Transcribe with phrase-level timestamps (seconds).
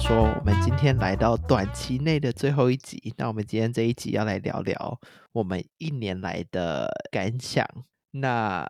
[0.00, 3.12] 说，我们今天来到短期内的最后一集。
[3.18, 4.98] 那我们今天这一集要来聊聊
[5.32, 7.66] 我们一年来的感想。
[8.12, 8.66] 那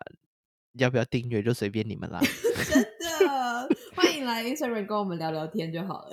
[0.72, 2.20] 要不要订阅就随便你们啦。
[2.68, 6.10] 真的，欢迎来 Instagram 跟我们聊聊天就好了。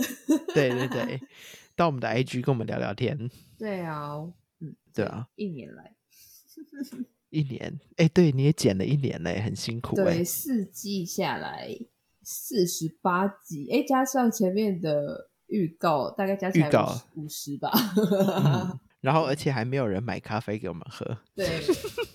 [0.54, 1.20] 对对对，
[1.76, 3.30] 到我们的 IG 跟我们聊聊天。
[3.58, 4.18] 对啊，
[4.60, 5.96] 嗯，对啊，一年来，
[7.32, 10.24] 一年，哎，对，你也剪了一年嘞，很辛苦哎对，。
[10.24, 11.76] 四季下来
[12.30, 16.70] 四十八集，哎，加上前面的预告，大概加起来
[17.16, 17.72] 五十吧。
[17.96, 21.62] 嗯， 然后而且还没有人买咖啡给我们喝，对，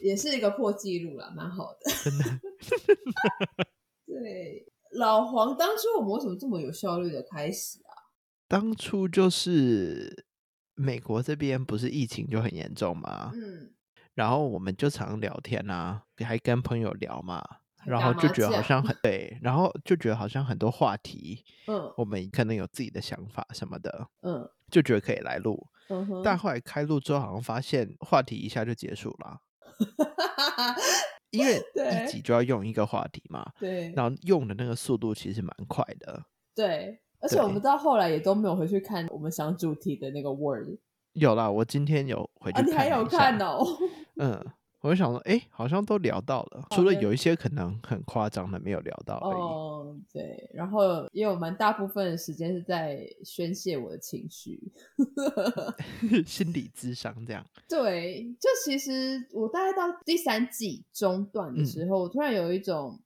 [0.03, 1.91] 也是一个破纪录了，蛮好的。
[2.05, 2.25] 真的。
[4.07, 8.13] 对，老黄当初我们为什么这么有效率的开始啊？
[8.47, 10.27] 当初就是
[10.75, 13.73] 美国这边不是疫情就很严重嘛，嗯，
[14.13, 17.43] 然后我们就常聊天啊，还跟朋友聊嘛，
[17.85, 25.67] 然后就觉得好像很对，然后就觉得好像很多话题， 嗯我们可能有自己的想法什么的，嗯就觉得可以来录。
[25.89, 29.41] 嗯哼，但后来开录之后，好像发现话题一下就结束了，
[31.31, 31.61] 因为
[32.05, 36.25] 一集就要用一个话题嘛，对然后用的那个速度其实蛮快的。
[36.55, 40.69] 对，而且我们到后来也都没有回去看我们想主题的那个 Word
[41.15, 43.37] 有啦，我今天有回去啊，你还有看？
[43.41, 43.63] 哦？
[44.17, 44.47] 嗯，
[44.83, 49.41] 我就想说，哎、好像都聊到了，除了有一些可能很夸张的没有聊到而已。
[49.41, 54.61] 哦，对，然后也有蛮大部分的时间是在宣泄我的情绪。
[56.27, 57.47] 心理智商这样。
[57.69, 63.01] 对，就其实我大概到第三季中段的嗯时候，我突然有一种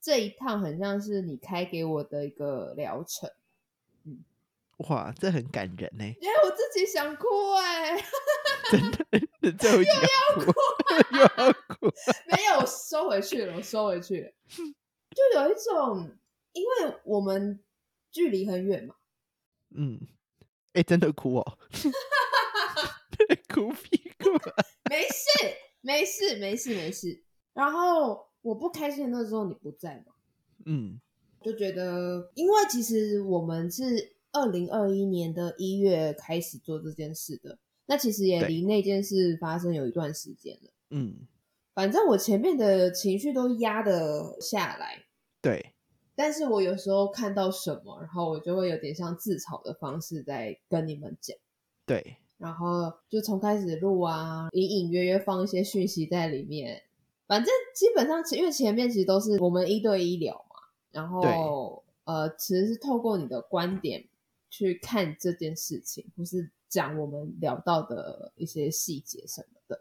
[0.00, 3.28] 这一趟很像是你开给我的一个疗程，
[4.88, 7.26] 哇，这很感人呢， 因为我自己想哭
[7.58, 7.96] 哎、
[8.70, 9.06] 真的，
[9.58, 10.52] 最后一集要哭，
[11.12, 11.86] 又要哭。
[12.30, 14.32] 没有，我收回去了，我收回去了。
[15.10, 16.16] 就有一种，
[16.52, 17.62] 因为我们
[18.10, 18.94] 距离很远嘛，
[19.76, 20.00] 嗯，
[20.72, 21.58] 哎、真的哭哦，
[23.52, 24.64] 哭屁股啊。
[24.90, 27.22] 没事，没事，没事，没事。
[27.52, 30.14] 然后我不开心的那时候你不在嘛，
[30.66, 31.00] 嗯，
[31.42, 40.70] 就觉得，因为其实我们是二零二一年的一月开始做这件事的，那其实也离那件事发生有一段时间了。
[40.90, 41.26] 嗯，
[41.74, 45.04] 反正我前面的情绪都压得下来，
[45.42, 45.74] 对，
[46.14, 51.36] 但是我有时候看到什么，然后我就会有点像自嘲的方式在跟你们讲，
[51.84, 56.82] 对，然后就从开始录啊，隐隐约约放一些讯息在里面。
[57.26, 60.56] 反正基本上，因为前面其实都是我们一对一聊嘛，
[60.90, 64.04] 然后呃，其实是透过你的观点
[64.50, 69.80] 去看这件事情，或是讲我们聊到的一些细节什么的。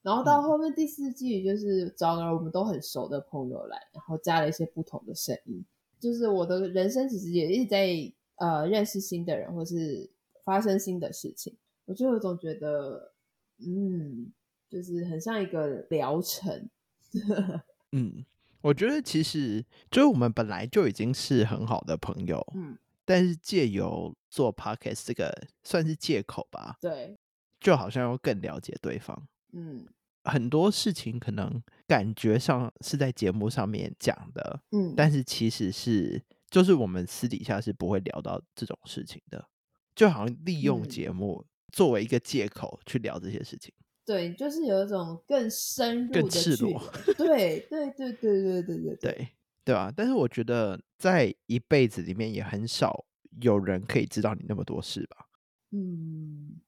[0.00, 5.64] 然后到嗯后面第四季，就是找了我们都很熟的朋友来，然后加了一些不同的声音。
[5.98, 10.08] 就是我的人生其实也一直在呃认识新的人，或是
[10.44, 11.56] 发生新的事情。
[11.86, 13.12] 我就有种觉得，
[13.58, 14.30] 嗯，
[14.70, 16.68] 就是很像一个疗程。
[17.90, 18.24] 嗯，
[18.60, 25.32] 我觉得其实就是我们本来就已经是很好的朋友，嗯，但是借由做 podcast 这个
[25.62, 27.16] 算是借口吧，对，
[27.60, 29.26] 就好像要更了解对方。
[29.52, 29.86] 嗯
[30.24, 39.46] 很多事情可能感觉上是在节目上面讲的，嗯，但是其实是就是我们私底下是不会聊到这种事情的，
[39.94, 43.70] 就好像利用嗯节目作为一个借口去聊这些事情。
[44.06, 47.12] 对，就是有一种更深入更赤裸离。
[47.14, 49.28] 对对对对对对对对
[49.62, 53.04] 对啊，但是我觉得在一辈子里面也很少
[53.42, 55.26] 有人可以知道你那么多事吧。
[55.70, 56.62] 嗯，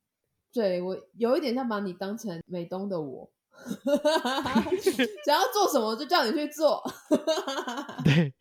[0.52, 3.32] 对我有一点像把你当成美东的我，
[5.24, 6.84] 想要做什么就叫你去做。
[8.04, 8.34] 对，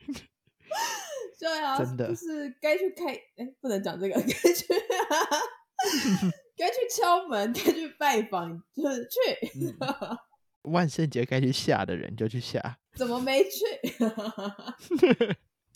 [1.39, 4.65] 对啊，真的就是该去开，哎，不能讲这个，该去
[6.57, 9.17] 该去敲门，该去拜访，就是去，
[9.61, 10.17] 嗯
[10.63, 13.59] 万圣节该去吓的人就去吓，怎么没去？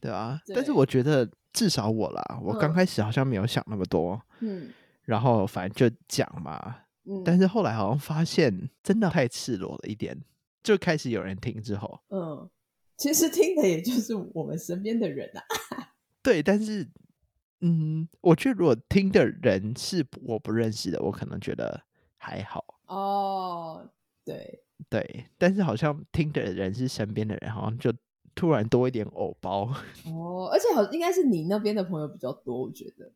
[0.02, 0.40] 对啊。
[0.54, 4.70] 但是我觉得至少我啦，我刚嗯开始好像没有想那么多，嗯
[5.04, 6.78] 然后反正就讲嘛。
[7.06, 10.16] 嗯，但是后来好像发现真的太赤裸了一点，
[10.62, 12.48] 就开始有人听之后，嗯，
[12.98, 15.42] 其实听的也就是我们身边的人啊。
[16.22, 16.88] 对，但是
[17.62, 21.82] 嗯，我觉得如果听的人是我不认识的，我可能觉得
[22.18, 22.64] 还好。
[22.86, 23.90] 哦，
[24.24, 27.92] 对，对，但是好像听的人是身边的人，好像就
[28.40, 29.70] 突然多一点偶包。
[30.06, 33.12] 哦，而且好应该是你那边的朋友比较多，我觉得。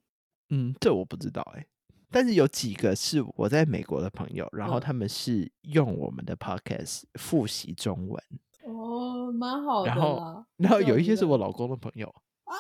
[0.50, 1.66] 嗯，这我不知道哎、
[2.12, 8.22] 但是有几个是我在美国的朋友，然后嗯他们是用我们的 podcast 复习中文，
[8.66, 10.46] 哦，蛮好的然后。
[10.58, 12.08] 然后有一些是我老公的朋友。
[12.44, 12.54] 啊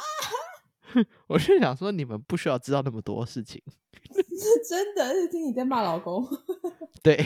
[1.27, 3.62] 我是想说，你们不需要知道那么多事情。
[4.13, 6.25] 是真的，是听你在骂老公。
[7.04, 7.18] 对，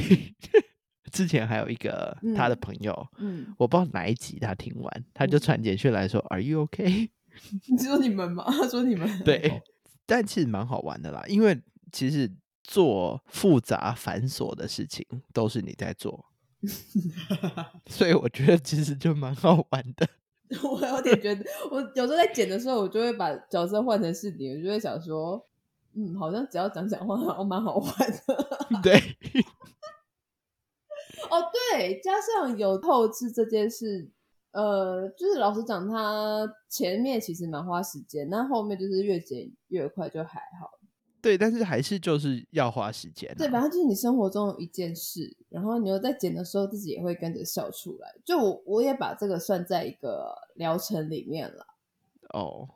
[1.12, 7.10] 之前还有一个他的朋友，嗯，我不知道哪一集他听完，他就传简讯来说：“Are you OK？”
[7.70, 8.44] 你说你们吗？
[8.48, 9.24] 他 说你们。
[9.24, 9.62] 对，
[10.06, 11.62] 但其实蛮好玩的啦，因为
[11.92, 12.32] 其实
[12.64, 16.26] 做复杂繁琐的事情都是你在做，
[17.88, 20.08] 所以我觉得其实就蛮好玩的。
[20.64, 25.46] 我有点觉得，我有时候在剪的时候，我就会把角色换成是你，我就会想说，
[25.94, 27.94] 嗯，好像只要讲讲话，好像蛮好玩
[28.26, 28.82] 的。
[28.82, 29.00] 对。
[31.30, 34.10] 哦，对，加上有透支这件事，
[34.52, 40.80] 呃，就是老实讲，他前面其实蛮花时间，那后面就是越减越快，就还好。
[41.20, 43.34] 对，但是还是就是要花时间。
[43.36, 48.16] 对，反正就是你生活中一件事，然后你又在剪的时候，自己也会跟着笑出来。
[48.24, 51.66] 就我，我也把这个算在一个疗程里面了。
[52.30, 52.70] 哦，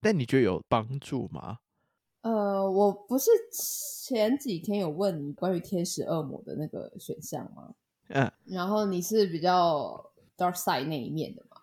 [0.00, 1.58] 但你觉得有帮助吗？
[2.20, 7.74] 呃，我不是前几天有问你关于天使恶魔的那个选项吗？
[8.08, 11.56] 嗯，然后你是比较 dark side 那一面的嘛？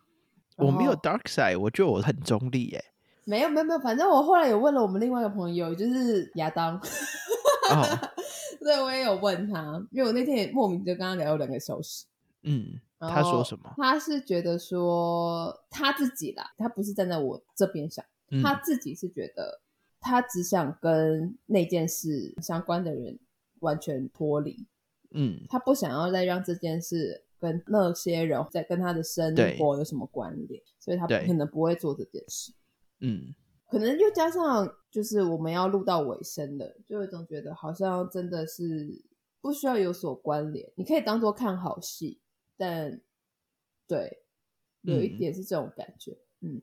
[0.58, 2.84] 我没有 dark side，我觉得我很中立耶。
[3.26, 6.80] 没有没有没有，反正我后来有问了我们另外一个朋友，就是亚当，
[8.60, 12.06] 对， 我也有问他，因为我那天也莫名就跟他聊了两个小时。
[12.44, 13.74] 嗯，他说什么？
[13.78, 18.06] 他是觉得说他自己啦，他不是站在我这边想，
[18.44, 19.60] 他自己是觉得
[20.00, 23.18] 他只想跟那件事相关的人
[23.62, 24.68] 完全脱离。
[25.16, 32.54] 嗯，他不想要再让这件事跟那些人在跟他的生活有什么关联，所以他可能不会做这件事。
[33.00, 33.34] 嗯，
[33.70, 39.04] 可能又加上就是我们要录到尾声了，就有种觉得好像真的是
[39.42, 42.20] 不需要有所关联，你可以当做看好戏，
[42.58, 43.02] 但
[43.88, 44.24] 对，
[44.82, 46.18] 有一点是这种感觉。
[46.42, 46.62] 嗯，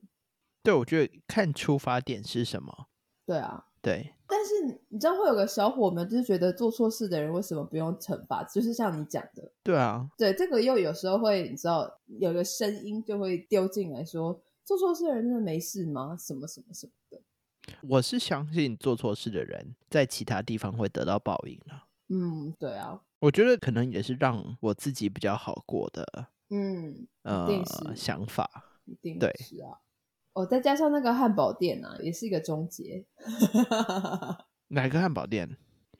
[0.61, 2.87] 对，我觉得看出发点是什么。
[3.25, 4.15] 对啊，对。
[4.25, 8.43] 但是你知道会有个小伙们，就是觉得做错事的人为什么不用惩罚？
[8.45, 14.41] 就是像你讲的，对啊，对，这个又有时候会，你知道有个声音就会丢进来说。
[14.65, 16.17] 做错事的人真的没事吗？
[16.17, 17.21] 什么什么什么的？
[17.89, 21.85] 我是相信做错事的人在其他地方会得到报应啊。
[22.07, 23.01] 嗯，对啊。
[23.19, 26.27] 我觉得可能也是让我自己比较好过的。
[26.49, 27.47] 嗯，呃，
[27.95, 28.49] 想法
[28.85, 29.77] 一定对是啊。
[30.33, 33.05] 哦，再加上那个汉堡店啊，也是一个终结。
[34.69, 35.47] 哪个汉堡店？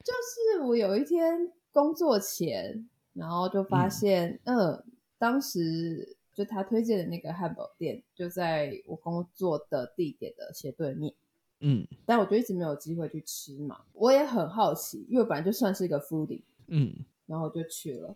[0.03, 4.83] 就是我有一天工作前，然后就发现，嗯，
[5.17, 6.17] 当时。
[6.35, 11.13] 就他推荐的那个汉堡店，就在我工作的地点的斜对面。
[11.59, 13.81] 嗯，但我就一直没有机会去吃嘛。
[13.93, 16.41] 我也很好奇，因为本来就算是一个 foodie。
[16.69, 16.91] 嗯，
[17.27, 18.15] 然后就去了。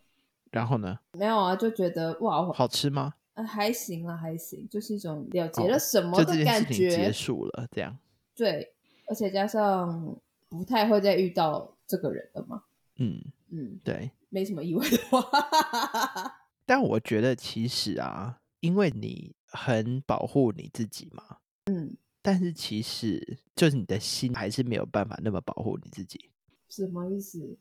[0.49, 0.97] 然后呢？
[1.13, 3.13] 没有啊，就觉得哇，好吃吗？
[3.37, 6.89] 呃，还行了，还行，就是一种了结了什么的感觉。
[6.89, 7.95] 结束了，这样。
[8.35, 8.73] 对，
[9.07, 10.19] 而且加上
[10.49, 12.63] 不太会再遇到这个人了嘛。
[12.95, 15.23] 嗯嗯，对，没什么意外的话。
[16.65, 26.31] 但我觉得其实啊，因为你很保护你自己嘛，嗯，但是其实就是你的心还是没有办法那么保护你自己。
[26.69, 27.55] 什么意思？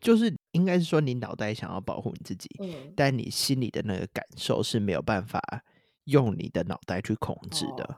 [0.00, 5.40] 就是应该是说你脑袋想要保护你自己，嗯，但你心里的那个感受是没有办法
[6.04, 7.96] 用你的脑袋去控制的。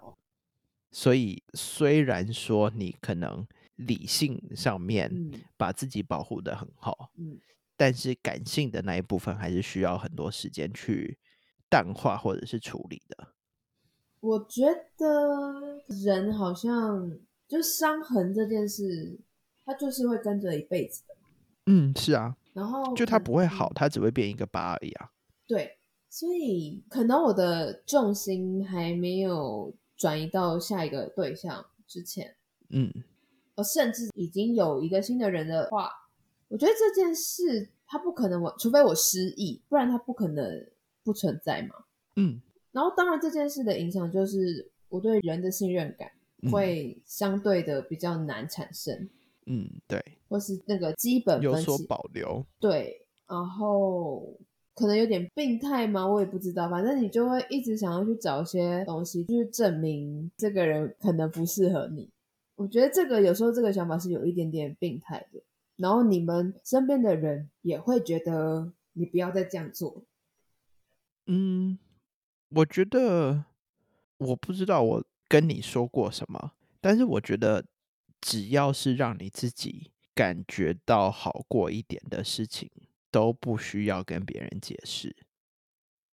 [0.91, 3.47] 所以虽然说你可能
[3.77, 5.11] 理性上面
[5.57, 7.39] 把自己保护的很好，嗯。
[7.77, 11.17] 但是感性的那一部分还是需要很多时间去
[11.69, 13.29] 淡化或者是处理的。
[14.19, 19.21] 我觉得人好像就伤痕这件事，
[19.65, 21.15] 它就是会跟着一辈子的。
[21.69, 22.35] 嗯，是啊。
[22.53, 25.11] 然后就它不会好，它只会变一个疤而已啊。
[25.47, 32.35] 对，所以可能我的重心还没有转移到下一个对象之前，
[32.71, 32.93] 嗯，
[33.57, 35.91] 我甚至已经有一个新的人的话。
[36.49, 40.67] 我觉得这件事，它不可能我，除非我失忆，不然它不可能
[41.05, 41.75] 不存在嘛。
[42.17, 42.41] 嗯，
[42.73, 46.11] 然后当然这件事的影响，就是我对人的信任感
[46.51, 49.11] 会相对的比较难产生。
[49.49, 52.45] 嗯，对，或是那个基本有所保留。
[52.61, 54.39] 对，然后
[54.75, 56.07] 可能有点病态吗？
[56.07, 56.69] 我也不知道。
[56.69, 62.11] 反正你就会一直想要去找一些东西，就是证明这个人可能不适合你。
[62.57, 65.41] 我觉得这个有时候这个想法是有一点点病态的。
[65.77, 70.03] 然后你们身边的人也会觉得你不要再这样做。
[71.27, 71.79] 嗯，
[72.51, 73.45] 我觉得
[74.19, 77.65] 我不知道我跟你说过什么，但是我觉得
[78.21, 82.71] 只要是让你自己感觉到好过一点的事情，
[83.11, 85.17] 都不需要跟别人解释。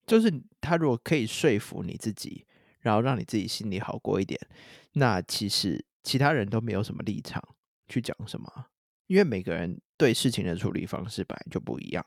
[0.05, 0.31] 就是
[0.61, 2.45] 他如果可以说服你自己，
[2.79, 4.39] 然后让你自己心里好过一点，
[4.93, 7.43] 那其实其他人都没有什么立场
[7.87, 8.67] 去讲什么，
[9.07, 12.05] 因为每个人对事情的处理方式本来就不一样。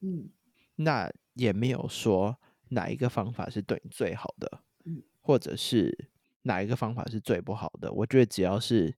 [0.00, 0.28] 嗯，
[0.76, 2.38] 那也没有说
[2.68, 6.10] 哪一个方法是对你最好的，嗯，或者是
[6.42, 7.90] 哪一个方法是最不好的。
[7.90, 8.94] 我觉得只要是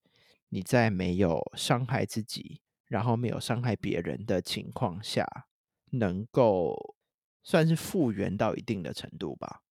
[0.49, 5.27] 你在没有伤害自己，然后没有伤害别人的情况下，
[5.91, 6.95] 能够
[7.43, 9.63] 算是复原到一定的程度吧。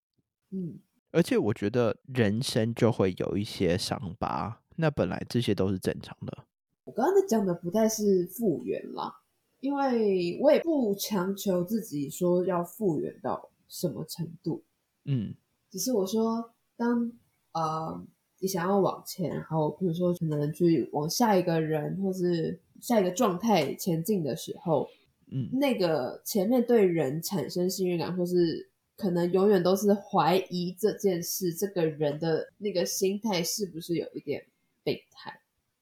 [0.51, 0.79] 嗯，
[1.11, 6.45] 而且我觉得人生就会有一些伤疤，那本来这些都是正常的。
[6.83, 9.21] 我刚刚在讲的不再是复原啦，
[9.59, 14.63] 因为我也不强求自己说要复原到什么程度，
[15.05, 15.33] 嗯，
[15.71, 17.11] 只是我说当
[17.53, 18.05] 呃
[18.45, 24.87] 你想要往前，然后比如说可能去往下一个人或是下一个状态前进的时候，
[25.31, 34.45] 嗯，那个前面对人产生信任感，或是可能永远都是怀疑这件事，这个人的那个心态是不是有一点
[34.83, 35.33] 备胎？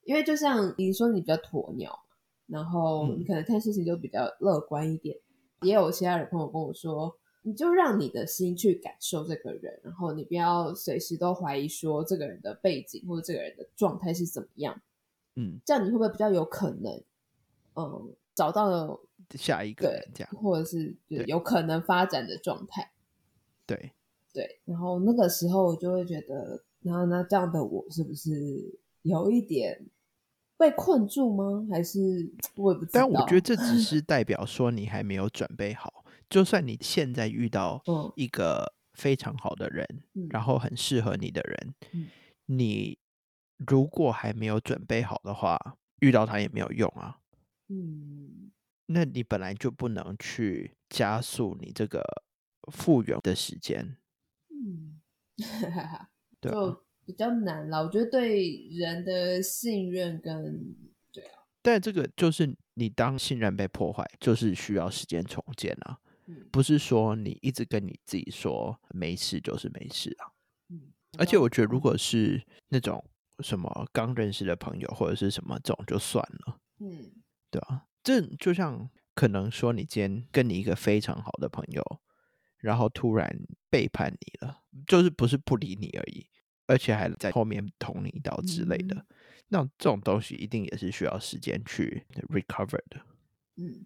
[0.06, 2.00] 因为就像你说，你比较鸵鸟，
[2.48, 5.18] 然后你可能看事情就比较乐观一点。
[5.64, 7.14] 也有其他的朋友跟我说，
[7.46, 14.82] 你就让你的心去感受这个人，然后你不要随时都怀疑说这个人的背景或者这个人的状态是怎么样。
[15.36, 17.04] 嗯，这样你会不会比较有可能，
[17.76, 19.00] 嗯，找到了
[19.36, 22.92] 下一个人这样，或者是有可能发展的状态？
[23.66, 23.92] 对
[24.32, 29.86] 对，然后那个时候我就会觉得，然后那这样的我是不是有一点
[30.56, 31.68] 被困住吗？
[31.70, 33.02] 还是 我也不知道。
[33.02, 36.03] 但我觉得这只是代表说你还没有准备好。
[36.30, 37.82] 就算你现在遇到
[38.16, 42.08] 一个非常好的人，嗯、然后很适合你的人，嗯、
[42.46, 42.98] 你
[43.58, 47.20] 如果还没有准备好的话，遇到他也没有用啊。
[47.70, 48.52] 嗯，
[48.88, 52.04] 那你本来就不能去加速你这个
[52.72, 53.98] 复原的时间。
[54.50, 55.00] 嗯，
[56.40, 57.84] 对、啊，就比较难了。
[57.84, 60.76] 我觉得对人的信任跟
[61.12, 66.00] 对啊，但这个就是你当信任被破坏，就是需要时间重建啊。
[66.26, 70.32] 嗯、不是说你一直跟你自己说没事就是没事啊。
[70.70, 73.04] 嗯，而且我觉得如果是那种
[73.40, 76.60] 什么刚认识的朋友或者是什么这种就算了。
[76.80, 77.12] 嗯，
[77.52, 81.84] 对啊，这就像可能说你今天跟你一个非常好的朋友，
[82.58, 83.30] 然后突然
[83.70, 86.26] 背叛你了，就是不是不理你而已，
[86.68, 88.96] 而且还在后面捅你一刀之类的。
[88.96, 89.06] 嗯、
[89.50, 93.02] 那这种东西一定也是需要时间去 recover 的。
[93.58, 93.86] 嗯，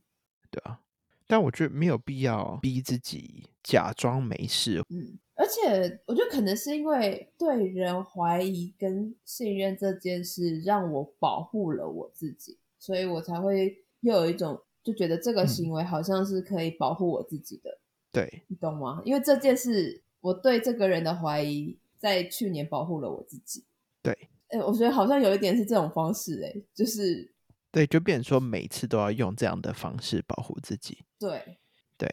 [0.50, 0.80] 对啊。
[1.28, 4.82] 但我觉得没有必要逼自己假装没事。
[4.90, 17.72] 嗯，而且我觉得可能是因为对人怀疑跟信任这件事，让我保护了我自己，所以我才会又有一种就觉得这个行为好像是可以保护我自己的。
[17.72, 17.82] 嗯、
[18.14, 19.02] 对，你懂吗？
[19.04, 23.66] 因为这件事，我对这个人的怀疑，在去年保护了我自己。
[24.02, 24.18] 对，
[24.48, 27.34] 哎，我觉得好像有一点是这种方式、欸，哎，就是。
[27.78, 31.06] 对，就变成说每次都要用这样的方式保护自己。
[31.20, 31.60] 对，
[31.96, 32.12] 对，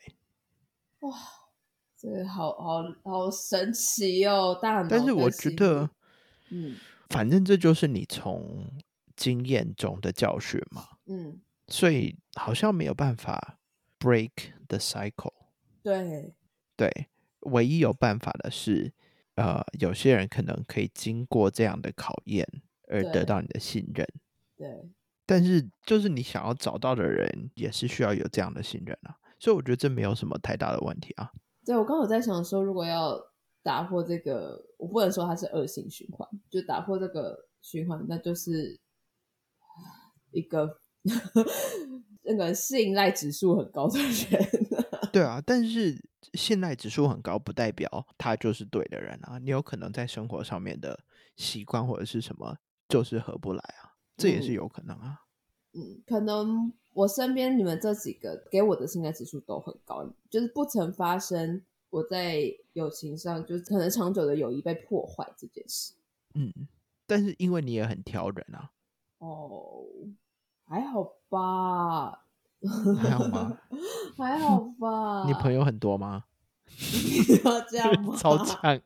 [1.01, 1.17] 哇，
[1.97, 4.89] 这个好好好神奇哦，大脑。
[4.91, 5.89] 但是我觉得，
[6.51, 6.77] 嗯，
[7.09, 8.71] 反正这就是你从
[9.17, 10.87] 经验中的教训嘛。
[11.07, 13.59] 嗯，所以好像没有办法
[13.99, 14.33] break
[14.69, 15.33] the cycle。
[15.83, 16.35] 对，
[16.77, 17.09] 对，
[17.41, 18.93] 唯一有办法的是，
[19.37, 22.47] 呃，有些人可能可以经过这样的考验
[22.89, 24.07] 而得到你的信任。
[24.59, 24.91] 对。
[25.27, 31.31] 但是，就是你想要找到的人，也是需要有这样的信任啊，所以我觉得这没有什么太大的问题啊。
[31.65, 33.19] 对，我刚好在想说，如果要
[33.63, 38.79] 打破这个，我不能说它是恶性循环，就打破这个循环，那就是
[40.31, 40.79] 一个
[42.23, 44.47] 那个信赖指数很高的人。
[45.11, 45.97] 对啊，但是
[46.35, 49.39] 信赖指数很高，不代表他就是对的人啊。
[49.39, 51.01] 你有可能在生活上面的
[51.37, 53.94] 习惯或者是什么，就是合不来啊。
[54.17, 55.23] 这也是有可能啊，
[55.73, 62.43] 嗯，可能我身边你们这几个给我的信赖指数都很高，就是不曾发生我在
[62.75, 65.95] 友情上就是可能长久的友谊被破坏这件事。
[66.35, 66.53] 嗯，
[67.07, 68.71] 但是因为你也很挑人啊。
[69.19, 69.85] 哦，
[70.67, 72.27] 还好吧？
[73.03, 73.59] 还好吗？
[74.17, 75.25] 还好吧？
[75.27, 76.25] 你朋友很多吗？
[77.45, 78.17] 要这样吗？
[78.19, 78.81] 超强。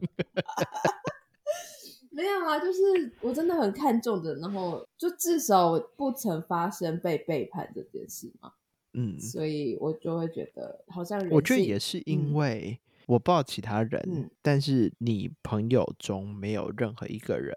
[2.19, 2.81] 没有啊，就是
[3.21, 8.51] 我真的很看重的，然后就至少不曾发生被背叛这件事嘛。
[8.95, 17.55] 嗯，所以我就会觉得好像我觉得也是因为、嗯、我不知道其他人、嗯，但是你朋友中没有任何一个人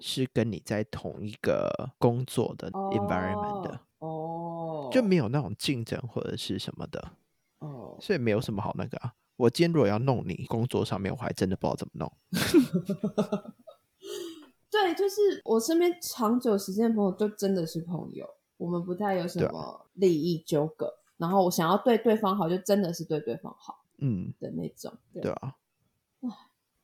[0.00, 3.80] 是跟你在同一个工作的 environment 的。
[3.98, 7.12] 哦，就没有那种竞争或者是什么的。
[7.58, 9.12] 哦，所以没有什么好那个啊。
[9.36, 12.10] 我今天如果要弄你工作上面，我还真的不知道怎么弄。
[14.92, 20.92] 对，就是我身边长久时间的朋友，就真的是朋友，我们不太有什么利益纠葛。
[21.16, 24.92] 然后我想要对对方好，就真的是对对方好，嗯的那种。
[25.12, 25.56] 对啊，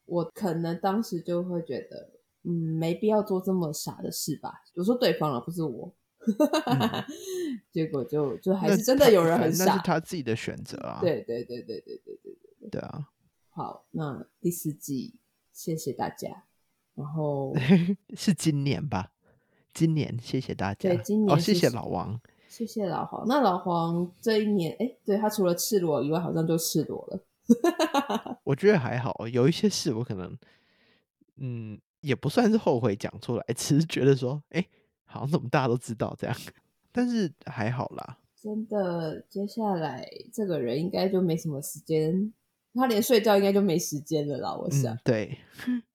[0.07, 2.11] 我可能当时就会觉得，
[2.43, 4.63] 嗯，没必要做这么傻的事吧。
[4.75, 5.93] 我说对方了，不是我。
[7.71, 10.99] 结果就就还是真的有人很傻，那是他自己的选择啊。
[11.01, 13.11] 对对对对对对对对对啊。
[13.51, 15.15] 好，那第四季
[15.53, 16.45] 谢谢大家。
[16.95, 17.55] 然后
[18.17, 19.11] 是今年吧？
[19.73, 20.91] 今年谢谢大家。
[20.91, 23.27] 对，今年哦，谢谢老王，谢谢老黄。
[23.27, 27.21] 那老黄这一年，哎，对他除了赤裸以外，好像就赤裸了。
[28.45, 30.39] 我觉得还好，有一些事我可能，
[31.39, 34.65] 嗯，也不算是后悔讲出来，只是觉得说，哎，
[35.05, 36.37] 好像怎么大家都知道这样，
[36.93, 38.19] 但是还好啦。
[38.41, 42.33] 真的，接下来这个人应该就没什么时间，
[42.75, 44.55] 他连睡觉应该就没时间了啦。
[44.55, 45.37] 我想，对。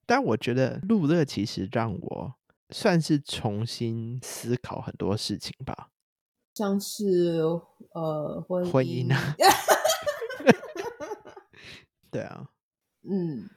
[0.09, 2.33] 但我觉得录这其实让我
[2.71, 5.91] 算是重新思考很多事情吧，
[6.55, 7.43] 像是
[7.93, 9.35] 呃婚婚姻啊，
[12.09, 12.49] 对啊，
[13.07, 13.47] 嗯，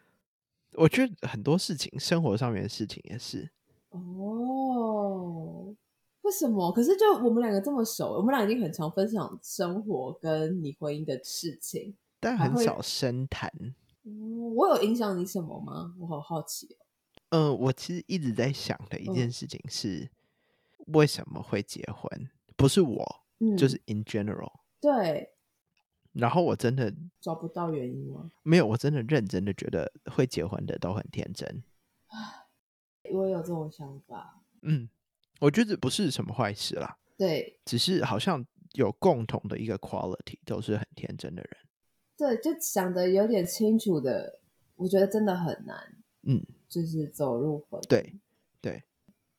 [0.74, 3.50] 我觉得很多事情，生活上面的事情也是。
[3.88, 5.74] 哦，
[6.20, 6.70] 为什么？
[6.72, 13.50] 可是就我们两个这么熟，我们俩已经很常分享生活跟你婚姻的事情，但很少深谈。
[14.02, 15.94] 我有影响你什么吗？
[15.98, 16.76] 我好好奇哦。
[17.30, 20.10] 嗯，我其实一直在想的一件事情是，
[20.88, 22.30] 为什么会结婚？
[22.56, 23.24] 不是我，
[23.56, 24.52] 就是 in general。
[24.80, 25.30] 对。
[26.12, 28.30] 然后我真的找不到原因吗？
[28.42, 31.62] 没有，我真的认真的觉得会结婚的都很天真。
[33.10, 34.42] 我有这种想法。
[34.60, 34.88] 嗯，
[35.40, 36.98] 我觉得不是什么坏事啦。
[37.16, 41.56] 对，只是好像有共同的一个 quality，都是很天真的人。
[42.16, 44.38] 对，就想的有点清楚的，
[44.76, 45.76] 我觉得真的很难。
[46.24, 47.88] 嗯，就是走入婚姻。
[47.88, 48.14] 对
[48.60, 48.84] 对，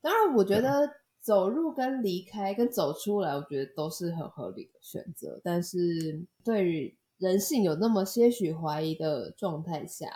[0.02, 0.90] 当然，我觉得
[1.22, 5.40] 走入跟离开跟走出来，我觉得都是很合理的选择。
[5.44, 10.10] 但是对于人性有那么些许怀疑的状态下，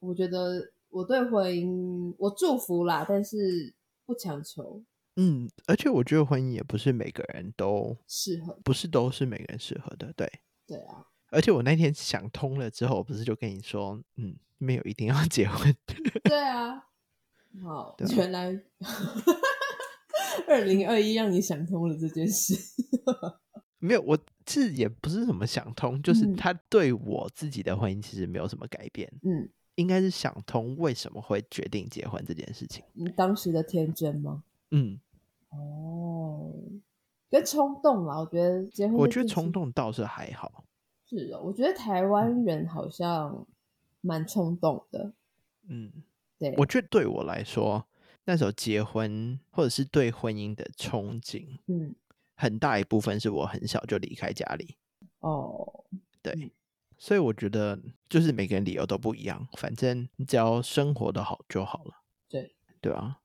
[0.00, 3.74] 我觉得我对婚姻我祝福啦，但是
[4.06, 4.82] 不强求。
[5.16, 10.10] 嗯，而且我觉得婚姻也不是每个人都适合，不是都是每个人适合的。
[10.16, 10.26] 对
[10.66, 11.06] 对啊。
[11.34, 15.74] 而且我那天想通了之后，我不是就跟你说，嗯，没有一定要 结婚。
[16.22, 16.86] 对啊，
[17.62, 18.58] 好，原来
[20.46, 22.54] 二零二一让你想通了这件事。
[23.78, 29.12] 没有，我是也不是什么想通，就是他对我自己的婚姻其实没有什么改变。
[29.22, 32.82] 嗯，应该是想通为什么会决定结婚这件事情。
[32.94, 34.42] 你当时的天真吗？
[34.70, 34.98] 嗯，
[35.50, 36.54] 哦，
[37.28, 40.64] 跟冲动啊，我觉得结婚，我觉得冲动倒是还好。
[41.16, 43.46] 是哦，我觉得台湾人好像
[44.00, 45.12] 蛮冲动的。
[45.68, 45.90] 嗯，
[46.38, 47.86] 对，我觉得对我来说，
[48.24, 51.94] 那时候结婚或者是对婚姻的憧憬，嗯，
[52.34, 54.76] 很大一部分是我很小就离开家里。
[55.20, 55.84] 哦，
[56.20, 56.52] 对，
[56.98, 62.02] 所以我觉得就是每个人理由都不一样，反正你只要生活的好就好了。
[62.28, 63.20] 对，对啊。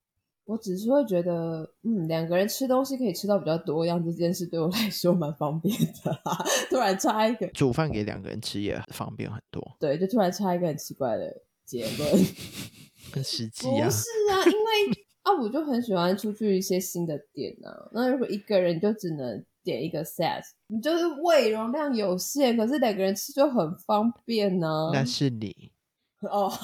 [0.50, 5.72] 我只是会觉得，嗯，两个人吃东西可以吃到比较多样，这件事对我来说蛮方便
[6.04, 6.44] 的啦。
[6.72, 9.78] 突然插一个，煮饭给两个人吃也方便很多。
[9.80, 11.32] 对，就突然插一个很奇怪的
[11.66, 12.12] 结论，
[13.14, 13.86] 很实际啊。
[13.86, 17.70] 不是啊，因为啊，我就很喜欢出去一些新的店啊。
[17.92, 24.90] 那如果一个人就只能点一个 set，你就是胃容量有限，可是两个人吃就很方便呢。
[24.92, 25.72] 那是你
[26.22, 26.52] 哦。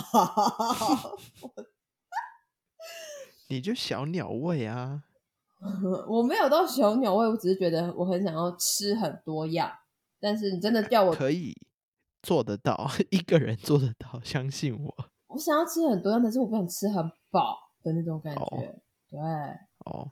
[3.55, 5.01] 你就小鸟胃啊！
[6.09, 9.71] 我没有到小鸟胃，我只是觉得我很想要吃很多样。
[10.19, 11.55] 但是你真的叫我可以
[12.21, 14.93] 做得到， 一个人做得到，相信我。
[15.27, 18.75] 我想要吃很多样，但是我不想吃很饱的那种感觉。
[19.09, 19.19] 对，
[19.85, 20.11] 哦，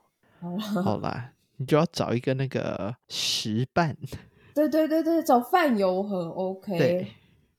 [0.81, 3.97] 好啦，你就要找一个那个食伴。
[4.55, 6.77] 对对对对，找饭友很 OK。
[6.77, 7.07] 对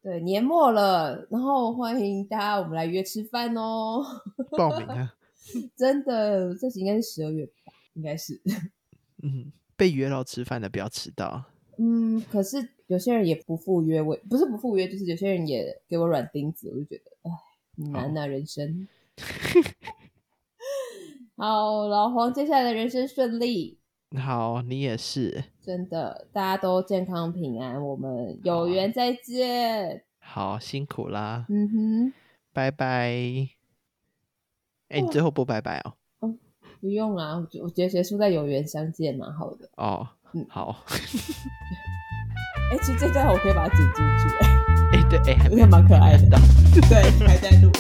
[0.03, 4.03] 对，年末了，然后欢迎大家，我们来约吃饭哦。
[4.57, 5.15] 报名啊！
[5.77, 7.53] 真的，这集应该是十二月吧？
[7.95, 8.41] 应该是。
[9.23, 11.45] 嗯，被约到吃饭的不要迟到。
[11.79, 17.31] 嗯，可是有些人也不赴约，我不是不赴约，就是有些人也给我软钉子，我就觉得，唉，
[17.93, 18.87] 难啊，人生。
[21.37, 23.79] 好，老黄，接下来的人生顺利。
[24.17, 25.45] 好，你也是。
[25.61, 30.05] 真的，大家都健康平安，我们有缘再见。
[30.21, 31.47] 好，辛苦啦。
[31.49, 32.13] 嗯哼，
[32.53, 33.54] 拜拜。
[34.95, 35.93] 哎，你最后不拜拜哦？
[36.21, 36.35] 哦，
[36.81, 39.69] 不用啊，我我觉得结束在有缘相见蛮好的。
[39.77, 40.85] 哦，嗯，好。
[42.71, 44.29] 哎，其实这段我可以把它剪进去。
[44.41, 45.19] 哎，对。
[45.25, 46.39] 对，哎，还蛮可爱的。
[46.89, 47.71] 对，还在录。